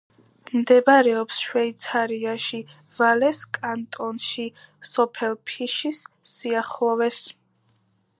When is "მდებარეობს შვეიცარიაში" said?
0.59-2.61